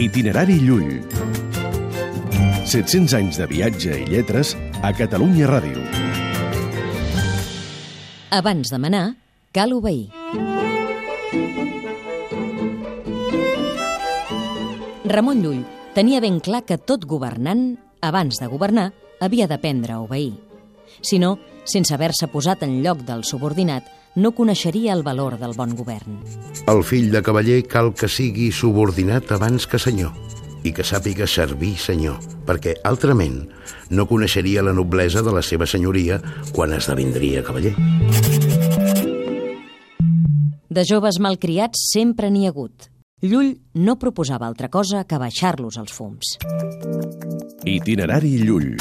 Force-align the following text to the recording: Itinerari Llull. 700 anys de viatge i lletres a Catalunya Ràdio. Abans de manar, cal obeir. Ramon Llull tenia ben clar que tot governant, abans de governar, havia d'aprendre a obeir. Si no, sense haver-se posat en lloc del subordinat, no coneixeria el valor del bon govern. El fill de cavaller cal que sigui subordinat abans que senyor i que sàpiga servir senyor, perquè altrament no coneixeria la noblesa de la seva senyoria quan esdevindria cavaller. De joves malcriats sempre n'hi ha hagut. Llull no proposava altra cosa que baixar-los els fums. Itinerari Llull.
Itinerari 0.00 0.54
Llull. 0.64 1.02
700 2.64 3.12
anys 3.18 3.36
de 3.36 3.44
viatge 3.50 3.98
i 4.00 4.06
lletres 4.08 4.54
a 4.80 4.94
Catalunya 4.96 5.44
Ràdio. 5.50 5.82
Abans 8.32 8.72
de 8.72 8.78
manar, 8.80 9.02
cal 9.52 9.74
obeir. 9.76 10.08
Ramon 15.04 15.44
Llull 15.44 15.66
tenia 15.92 16.24
ben 16.24 16.40
clar 16.40 16.64
que 16.64 16.80
tot 16.80 17.04
governant, 17.04 17.74
abans 18.00 18.40
de 18.40 18.48
governar, 18.48 18.94
havia 19.20 19.50
d'aprendre 19.52 19.98
a 19.98 20.00
obeir. 20.00 20.32
Si 21.00 21.18
no, 21.18 21.38
sense 21.64 21.94
haver-se 21.94 22.28
posat 22.28 22.64
en 22.66 22.80
lloc 22.84 23.04
del 23.06 23.24
subordinat, 23.24 23.86
no 24.16 24.32
coneixeria 24.34 24.92
el 24.92 25.04
valor 25.06 25.38
del 25.38 25.54
bon 25.54 25.74
govern. 25.78 26.18
El 26.66 26.82
fill 26.84 27.10
de 27.12 27.22
cavaller 27.22 27.62
cal 27.70 27.92
que 27.94 28.08
sigui 28.10 28.50
subordinat 28.52 29.30
abans 29.32 29.66
que 29.70 29.78
senyor 29.78 30.12
i 30.66 30.74
que 30.76 30.84
sàpiga 30.84 31.28
servir 31.30 31.76
senyor, 31.80 32.18
perquè 32.46 32.74
altrament 32.84 33.46
no 33.90 34.06
coneixeria 34.10 34.64
la 34.66 34.74
noblesa 34.76 35.22
de 35.24 35.32
la 35.32 35.42
seva 35.42 35.66
senyoria 35.66 36.20
quan 36.52 36.74
esdevindria 36.76 37.44
cavaller. 37.46 37.74
De 40.70 40.84
joves 40.86 41.18
malcriats 41.18 41.88
sempre 41.90 42.30
n'hi 42.30 42.46
ha 42.46 42.52
hagut. 42.52 42.90
Llull 43.20 43.56
no 43.74 43.98
proposava 43.98 44.46
altra 44.46 44.70
cosa 44.72 45.02
que 45.04 45.18
baixar-los 45.20 45.76
els 45.80 45.92
fums. 45.92 46.38
Itinerari 47.68 48.38
Llull. 48.46 48.76